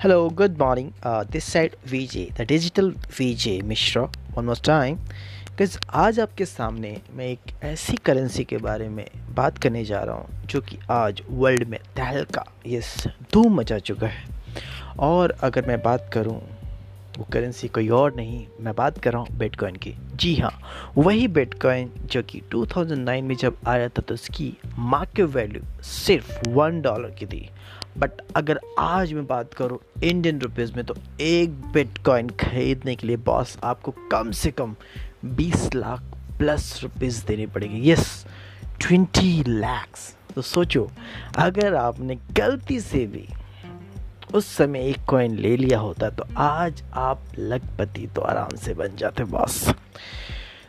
Hello, 0.00 0.30
good 0.30 0.56
morning. 0.56 0.94
Uh, 1.02 1.24
this 1.24 1.44
side 1.44 1.76
VJ, 1.84 2.34
the 2.34 2.46
digital 2.46 2.92
VJ 3.10 3.62
Mishra. 3.62 4.08
One 4.32 4.46
more 4.46 4.56
time. 4.68 4.96
Because 5.50 5.76
आज 6.02 6.20
आपके 6.20 6.44
सामने 6.44 6.96
मैं 7.16 7.26
एक 7.26 7.52
ऐसी 7.64 7.96
करेंसी 7.96 8.44
के 8.44 8.58
बारे 8.58 8.88
में 8.88 9.04
बात 9.34 9.58
करने 9.58 9.84
जा 9.84 10.02
रहा 10.02 10.14
हूँ 10.14 10.46
जो 10.46 10.60
कि 10.60 10.78
आज 10.90 11.22
वर्ल्ड 11.30 11.68
में 11.68 11.78
तहलका 11.96 12.44
यस 12.66 12.94
धूम 13.32 13.60
मचा 13.60 13.78
चुका 13.78 14.06
है 14.06 14.24
और 15.08 15.36
अगर 15.42 15.66
मैं 15.68 15.80
बात 15.82 16.10
करूँ 16.14 16.40
वो 17.20 17.26
करेंसी 17.32 17.68
कोई 17.68 17.88
और 17.88 18.14
नहीं, 18.14 18.46
मैं 18.60 18.74
बात 18.74 18.98
कर 18.98 19.12
रहा 19.12 19.22
हूँ 19.22 19.36
बिटकॉइन 19.38 19.74
की। 19.76 19.94
जी 20.14 20.34
हाँ 20.36 20.52
वही 20.96 21.26
बिटकॉइन 21.28 21.90
जो 22.04 22.22
कि 22.22 22.40
2009 22.50 23.22
में 23.22 23.34
जब 23.34 23.56
आया 23.66 23.88
था 23.88 24.02
तो 24.02 24.14
उसकी 24.14 24.52
मार्केट 24.78 25.26
वैल्यू 25.26 25.62
सिर्फ़ 25.82 26.48
वन 26.48 26.80
डॉलर 26.82 27.10
की 27.10 27.26
थी। 27.26 27.48
बट 27.98 28.20
अगर 28.36 28.60
आज 28.78 29.12
मैं 29.12 29.26
बात 29.26 29.54
करूँ 29.54 29.78
इंडियन 30.02 30.40
रुपीज़ 30.40 30.72
में 30.76 30.84
तो 30.84 30.94
एक 31.20 31.60
बिटकॉइन 31.72 32.28
खरीदने 32.40 32.94
के 32.96 33.06
लिए 33.06 33.16
बॉस 33.16 33.56
आपको 33.64 33.94
कम 34.12 34.30
से 34.30 34.50
कम 34.50 34.74
20 35.36 35.74
लाख 35.74 36.02
प्लस 36.38 36.78
रुपीज़ 36.82 37.24
देने 37.26 37.46
पड़ेंगे। 37.46 37.90
यस 37.90 38.24
ट्वेंटी 38.80 39.42
लैक्स 39.48 40.14
तो 40.34 40.42
सोचो, 40.42 40.90
अगर 41.38 41.74
आपने 41.74 42.18
गलती 42.32 42.80
से 42.80 43.04
भी 43.06 43.26
उस 44.34 44.46
समय 44.56 44.88
एक 44.88 45.04
कॉइन 45.08 45.36
ले 45.36 45.56
लिया 45.56 45.78
होता 45.78 46.10
तो 46.10 46.24
आज 46.36 46.82
आप 46.92 47.22
लखपति 47.38 48.06
तो 48.06 48.20
आराम 48.22 48.56
से 48.56 48.74
बन 48.74 48.96
जाते 48.96 49.24
बॉस 49.24 49.68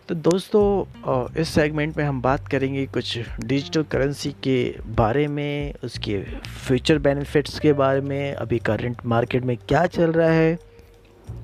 तो 0.09 0.15
दोस्तों 0.15 1.34
इस 1.41 1.49
सेगमेंट 1.49 1.97
में 1.97 2.03
हम 2.03 2.21
बात 2.21 2.47
करेंगे 2.47 2.85
कुछ 2.85 3.17
डिजिटल 3.45 3.84
करेंसी 3.84 4.31
के 4.43 4.75
बारे 4.95 5.27
में, 5.27 5.73
उसके 5.84 6.20
फ्यूचर 6.45 6.97
बेनिफिट्स 6.97 7.59
के 7.59 7.73
बारे 7.73 8.01
में, 8.01 8.34
अभी 8.34 8.59
करंट 8.59 9.05
मार्केट 9.05 9.43
में 9.43 9.55
क्या 9.57 9.85
चल 9.87 10.12
रहा 10.12 10.32
है 10.32 10.57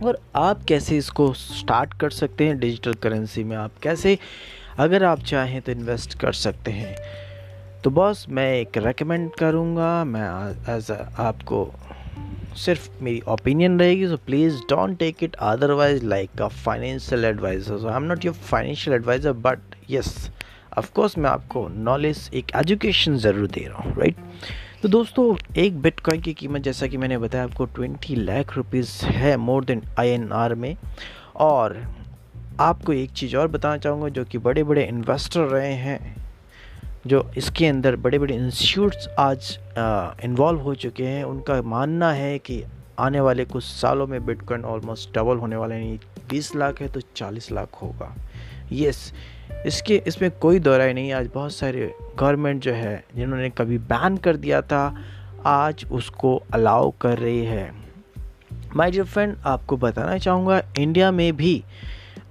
और 0.03 0.19
आप 0.35 0.63
कैसे 0.63 0.97
इसको 0.97 1.31
स्टार्ट 1.33 1.93
कर 1.93 2.09
सकते 2.09 2.47
हैं 2.47 2.59
डिजिटल 2.59 2.93
करेंसी 2.93 3.43
में? 3.43 3.55
आप 3.57 3.77
कैसे, 3.83 4.17
अगर 4.79 5.03
आप 5.03 5.19
चाहें 5.23 5.61
तो 5.61 5.71
इन्वेस्ट 5.71 6.19
कर 6.19 6.33
सकते 6.35 6.71
हैं। 6.71 6.95
तो 7.83 7.89
बॉस 7.89 8.25
मैं 8.29 8.53
एक 8.53 8.77
रेकमेंड 8.77 9.29
करूँगा, 9.35 10.03
मैं 10.03 10.29
एज 10.75 10.91
आपको 10.91 11.69
सिर्फ़ 12.57 12.89
मेरी 13.03 13.21
ओपिनियन 13.27 13.79
रहेगी 13.79 14.07
so 14.07 14.17
please 14.25 14.59
don't 14.69 14.97
take 14.99 15.23
it 15.23 15.35
otherwise 15.35 16.05
like 16.05 16.41
a 16.41 16.47
financial 16.47 17.25
adviser 17.25 17.77
so 17.77 17.87
I 17.87 17.95
am 17.95 18.03
not 18.03 18.25
your 18.25 18.35
financial 18.35 18.95
adviser 18.95 19.33
but 19.33 19.75
yes 19.89 20.31
of course 20.77 21.17
मैं 21.17 21.29
आपको 21.29 21.67
नॉलेज 21.67 22.29
एक 22.33 22.51
एजुकेशन 22.55 23.17
ज़रूर 23.17 23.47
दे 23.47 23.67
रहा 23.67 23.83
हूँ 23.83 23.95
राइट 23.97 24.15
तो 24.81 24.89
दोस्तों, 24.89 25.35
एक 25.57 25.77
बिटकॉइन 25.81 26.21
की 26.21 26.33
कीमत, 26.33 26.61
जैसा 26.61 26.87
कि 26.87 26.97
मैंने 26.97 27.17
बताया, 27.17 27.43
आपको 27.43 27.65
ट्वेंटी 27.65 28.15
लाख 28.15 28.55
रुपीज़ 28.57 29.05
है 29.05 29.35
मोर 29.37 29.63
देन 29.65 29.81
आईएनआर 29.99 30.53
में। 30.55 30.75
और 31.35 31.75
आपको 32.59 32.93
एक 32.93 33.11
चीज़ 33.11 33.35
और 33.37 33.47
बताना 33.47 33.77
चाहूँगा, 33.77 34.09
जो 34.09 34.25
कि 34.25 34.37
बड़े 34.37 34.63
बड़े 34.63 34.83
इन्वेस्टर 34.83 35.41
रहे 35.41 35.73
हैं 35.73 36.26
जो 37.07 37.29
इसके 37.37 37.67
अंदर 37.67 37.95
बड़े 37.95 38.19
बड़े 38.19 38.35
इंस्टीट्यूट्स 38.35 39.07
आज 39.19 39.57
इन्वॉल्व 40.25 40.59
हो 40.59 40.75
चुके 40.75 41.03
हैं, 41.03 41.23
उनका 41.23 41.61
मानना 41.61 42.11
है 42.11 42.37
कि 42.39 42.63
आने 42.99 43.19
वाले 43.19 43.45
कुछ 43.45 43.63
सालों 43.63 44.07
में 44.07 44.25
बिटकॉइन 44.25 44.63
ऑलमोस्ट 44.65 45.13
डबल 45.15 45.37
होने 45.37 45.55
वाला 45.55 45.75
नहीं 45.75 45.97
बीस 46.29 46.55
लाख 46.55 46.81
है 46.81 46.87
तो 46.87 46.99
चालीस 47.15 47.51
लाख 47.51 47.81
होगा। 47.81 48.13
यस 48.71 49.11
इसके, 49.65 50.01
इसमें 50.07 50.29
कोई 50.31 50.59
दोहराई 50.59 50.93
नहीं, 50.93 51.11
आज 51.13 51.29
बहुत 51.33 51.53
सारे 51.53 51.93
गवर्नमेंट 52.19 52.61
जो 52.63 52.71
है, 52.73 53.03
जिन्होंने 53.15 53.49
कभी 53.49 53.77
बैन 53.77 54.17
कर 54.17 54.35
दिया 54.35 54.61
था, 54.61 54.95
आज 55.45 55.85
उसको 55.91 56.35
अलाउ 56.53 56.91
कर 57.01 57.17
रही 57.17 57.45
है। 57.45 57.71
माय 58.75 58.91
डियर 58.91 59.05
फ्रेंड 59.05 59.35
आपको 59.45 59.77
बताना 59.77 60.17
चाहूँगा 60.17 60.61
इंडिया 60.79 61.11
में 61.11 61.35
भी 61.37 61.63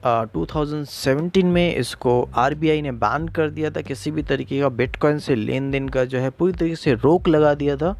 2017 0.04 1.44
में 1.44 1.74
इसको 1.74 2.22
आरबीआई 2.36 2.82
ने 2.82 2.92
बैन 2.94 3.28
कर 3.28 3.50
दिया 3.50 3.70
था 3.70 3.80
किसी 3.80 4.10
भी 4.10 4.22
तरीके 4.22 4.60
का 4.60 4.68
बिटकॉइन 4.70 5.18
से 5.18 5.34
लेन 5.34 5.70
देन 5.70 5.88
का 5.88 6.04
जो 6.04 6.18
है, 6.18 6.30
पूरी 6.30 6.52
तरीके 6.52 6.76
से 6.76 6.94
रोक 6.94 7.28
लगा 7.28 7.54
दिया 7.54 7.76
था। 7.76 7.94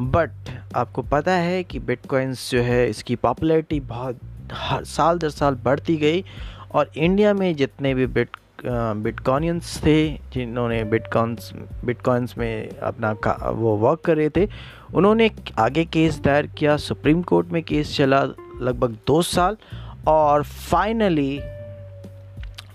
बट 0.00 0.30
आपको 0.76 1.02
पता 1.02 1.32
है 1.32 1.62
कि 1.64 1.78
बिटकॉइंस 1.80 2.50
जो 2.50 2.60
है, 2.62 2.88
इसकी 2.90 3.16
पॉपुलैरिटी 3.16 3.80
बहुत 3.80 4.18
हर 4.52 4.84
साल 4.86 5.18
दर 5.18 5.30
साल 5.30 5.54
बढ़ती 5.64 5.96
गई 5.96 6.24
और 6.72 6.90
इंडिया 6.96 7.32
में 7.34 7.54
जितने 7.56 7.94
भी 7.94 8.06
बिट 8.08 8.36
बिटकॉनियंस 8.64 9.76
थे, 9.84 10.08
जिन्होंने 10.32 10.82
बिटकॉन्स 10.84 11.52
बिटकॉइंस 11.84 12.34
में 12.38 12.78
अपना 12.78 13.12
वो 13.50 13.74
वर्क 13.76 14.00
कर 14.04 14.16
रहे 14.16 14.28
थे, 14.28 14.48
उन्होंने 14.94 15.30
आगे 15.58 15.84
केस 15.84 16.18
दायर 16.20 16.46
किया 16.58 16.76
सुप्रीम 16.76 17.22
कोर्ट 17.22 17.52
में 17.52 17.62
केस 17.62 17.96
चला 17.96 18.22
लगभग 18.22 18.96
दो 19.06 19.20
साल 19.22 19.56
और 20.08 20.42
फाइनली 20.42 21.40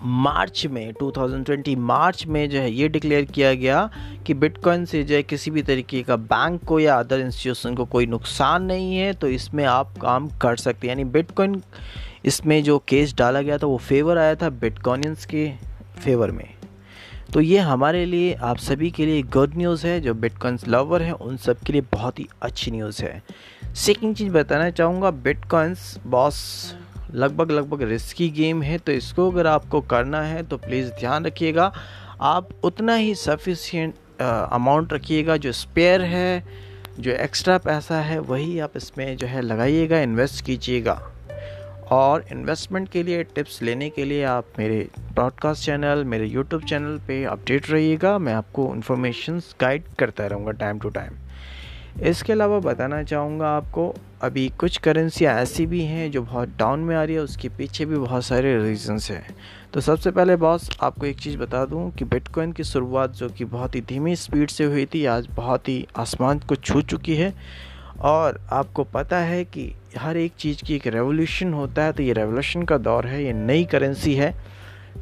मार्च 0.01 0.65
में 0.65 0.93
2020 0.93 1.75
मार्च 1.77 2.25
में 2.25 2.49
जो 2.49 2.59
है, 2.59 2.71
ये 2.71 2.87
डिक्लेयर 2.87 3.25
किया 3.25 3.53
गया 3.53 3.89
कि 4.27 4.33
बिटकॉइन 4.33 4.85
से 4.85 5.03
जो 5.03 5.15
है, 5.15 5.23
किसी 5.23 5.51
भी 5.51 5.61
तरीके 5.61 6.01
का 6.03 6.15
बैंक 6.15 6.63
को 6.63 6.79
या 6.79 6.99
अदर 6.99 7.19
इंस्टीट्यूशन 7.19 7.75
को 7.75 7.85
कोई 7.85 8.05
नुकसान 8.05 8.63
नहीं 8.63 8.97
है 8.97 9.13
तो 9.13 9.27
इसमें 9.27 9.63
आप 9.65 9.97
काम 9.97 10.27
कर 10.41 10.55
सकते 10.55 10.87
हैं। 10.87 10.95
यानी 10.95 11.09
बिटकॉइन 11.11 11.61
इसमें 12.25 12.63
जो 12.63 12.77
केस 12.87 13.15
डाला 13.15 13.41
गया 13.41 13.57
था, 13.57 13.67
वो 13.67 13.77
फेवर 13.77 14.17
आया 14.17 14.35
था 14.35 14.49
बिटकॉइंस 14.49 15.25
के 15.25 15.51
फेवर 15.99 16.31
में। 16.31 16.49
तो 17.33 17.41
ये 17.41 17.57
हमारे 17.57 18.05
लिए, 18.05 18.33
आप 18.33 18.57
सभी 18.57 18.91
के 18.91 19.05
लिए 19.05 19.21
गुड 19.23 19.57
न्यूज़ 19.57 19.87
है, 19.87 19.99
जो 20.01 20.13
बिटकॉइंस 20.13 20.67
लवर 20.67 21.01
हैं, 21.01 21.11
उन 21.11 21.37
सब 21.37 21.59
के 21.59 21.73
लिए 21.73 21.81
बहुत 21.81 22.19
ही 22.19 22.27
अच्छी 22.41 22.71
न्यूज़ 22.71 23.03
है। 23.03 23.23
सेकेंड 23.75 24.15
चीज़ 24.15 24.33
बताना 24.33 24.69
चाहूँगा 24.69 25.11
बिटकॉइंस 25.11 25.99
बॉस 26.07 26.75
लगभग 27.13 27.51
लगभग 27.51 27.81
रिस्की 27.81 28.29
गेम 28.29 28.61
है 28.63 28.77
तो 28.77 28.91
इसको 28.91 29.29
अगर 29.31 29.47
आपको 29.47 29.81
करना 29.81 30.21
है 30.21 30.43
तो 30.43 30.57
प्लीज़ 30.57 30.89
ध्यान 30.91 31.25
रखिएगा। 31.25 31.71
आप 32.21 32.49
उतना 32.63 32.95
ही 32.95 33.15
सफिशियंट 33.15 33.93
अमाउंट 34.21 34.93
रखिएगा 34.93 35.37
जो 35.37 35.51
स्पेयर 35.51 36.01
है, 36.01 36.43
जो 36.99 37.11
एक्स्ट्रा 37.11 37.57
पैसा 37.57 37.99
है, 38.01 38.19
वही 38.19 38.59
आप 38.59 38.77
इसमें 38.77 39.15
जो 39.17 39.27
है 39.27 39.41
लगाइएगा 39.41 39.99
इन्वेस्ट 39.99 40.45
कीजिएगा। 40.45 41.01
और 41.91 42.23
इन्वेस्टमेंट 42.31 42.89
के 42.89 43.01
लिए 43.03 43.23
टिप्स 43.25 43.61
लेने 43.61 43.89
के 43.89 44.05
लिए 44.05 44.23
आप 44.23 44.45
मेरे 44.59 44.87
ब्रॉडकास्ट 45.13 45.65
चैनल 45.65 46.03
मेरे 46.03 46.25
यूट्यूब 46.25 46.63
चैनल 46.63 46.97
पे 47.07 47.23
अपडेट 47.23 47.69
रहिएगा। 47.71 48.17
मैं 48.17 48.33
आपको 48.33 48.73
इन्फॉर्मेशन 48.75 49.39
गाइड 49.61 49.83
करता 49.99 50.27
रहूँगा 50.27 50.51
टाइम 50.51 50.79
टू 50.79 50.89
टाइम 50.89 51.17
इसके 52.01 52.33
अलावा 52.33 52.59
बताना 52.59 53.01
चाहूँगा 53.03 53.47
आपको, 53.47 53.93
अभी 54.21 54.47
कुछ 54.49 54.77
करेंसियाँ 54.77 55.33
ऐसी 55.35 55.65
भी 55.65 55.81
हैं 55.81 56.09
जो 56.11 56.21
बहुत 56.21 56.49
डाउन 56.59 56.79
में 56.79 56.95
आ 56.95 57.03
रही 57.03 57.15
है, 57.15 57.21
उसके 57.21 57.49
पीछे 57.49 57.85
भी 57.85 57.97
बहुत 57.97 58.25
सारे 58.25 58.57
रीजंस 58.63 59.09
हैं। 59.11 59.35
तो 59.73 59.81
सबसे 59.81 60.11
पहले 60.11 60.35
बॉस 60.35 60.69
आपको 60.81 61.05
एक 61.05 61.19
चीज़ 61.19 61.37
बता 61.37 61.63
दूँ 61.65 61.89
कि 61.91 62.05
बिटकॉइन 62.05 62.51
की 62.51 62.63
शुरुआत 62.63 63.13
जो 63.13 63.29
कि 63.29 63.45
बहुत 63.45 63.75
ही 63.75 63.81
धीमी 63.81 64.15
स्पीड 64.15 64.49
से 64.49 64.63
हुई 64.63 64.85
थी, 64.85 65.05
आज 65.05 65.27
बहुत 65.35 65.69
ही 65.69 65.85
आसमान 65.97 66.39
को 66.39 66.55
छू 66.55 66.81
चुकी 66.81 67.15
है। 67.15 67.33
और 68.01 68.39
आपको 68.51 68.83
पता 68.83 69.17
है 69.17 69.43
कि 69.45 69.71
हर 69.97 70.17
एक 70.17 70.33
चीज़ 70.39 70.63
की 70.63 70.75
एक 70.75 70.87
रेवोल्यूशन 70.87 71.53
होता 71.53 71.83
है 71.83 71.91
तो 71.93 72.03
ये 72.03 72.13
रेवोल्यूशन 72.13 72.63
का 72.63 72.77
दौर 72.77 73.07
है, 73.07 73.23
ये 73.23 73.33
नई 73.33 73.65
करेंसी 73.65 74.13
है। 74.15 74.33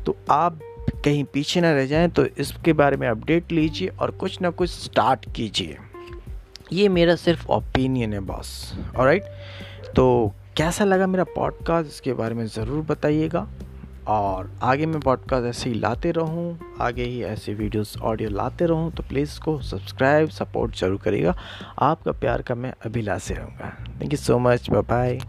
तो 0.05 0.15
आप 0.29 0.59
कहीं 1.05 1.23
पीछे 1.23 1.61
ना 1.61 1.71
रह 1.73 1.85
जाएँ 1.85 2.09
तो 2.09 2.25
इसके 2.25 2.73
बारे 2.73 2.97
में 2.97 3.07
अपडेट 3.07 3.51
लीजिए 3.51 3.87
और 3.89 4.11
कुछ 4.11 4.41
ना 4.41 4.49
कुछ 4.49 4.69
स्टार्ट 4.69 5.25
कीजिए। 5.35 5.77
ये 6.73 6.87
मेरा 6.89 7.15
सिर्फ़ 7.15 7.47
ओपिनियन 7.47 8.13
है 8.13 8.19
बॉस 8.19 8.51
और 8.97 9.05
राइट 9.05 9.23
तो 9.95 10.31
कैसा 10.57 10.85
लगा 10.85 11.07
मेरा 11.07 11.23
पॉडकास्ट 11.23 11.89
इसके 11.89 12.13
बारे 12.13 12.35
में 12.35 12.45
ज़रूर 12.45 12.83
बताइएगा. 12.85 13.47
और 14.07 14.49
आगे 14.63 14.85
मैं 14.85 14.99
पॉडकास्ट 14.99 15.45
ऐसे 15.47 15.69
ही 15.69 15.75
लाते 15.75 16.11
रहूँ. 16.11 16.75
आगे 16.81 17.03
ही 17.03 17.21
ऐसे 17.23 17.53
वीडियोस 17.53 17.95
ऑडियो 17.97 18.29
लाते 18.29 18.65
रहूँ. 18.65 18.91
तो 18.91 19.03
प्लीज़ 19.03 19.29
इसको 19.29 19.59
सब्सक्राइब 19.61 20.29
सपोर्ट 20.29 20.75
ज़रूर 20.75 20.97
करिएगा. 20.97 21.35
आपका 21.79 22.11
प्यार 22.11 22.41
का 22.41 22.55
मैं 22.55 22.73
अभिलाषी 22.85 23.33
रहूँगा. 23.33 23.75
Thank 24.01 24.13
you 24.13 24.17
so 24.17 24.39
much 24.39 24.69
bye 24.69 24.81
bye 24.81 25.19